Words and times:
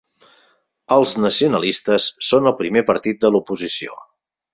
Els 0.95 1.11
nacionalistes 1.25 2.07
són 2.29 2.51
el 2.53 2.57
primer 2.63 2.83
partit 2.91 3.21
de 3.27 3.31
l'oposició. 3.37 4.01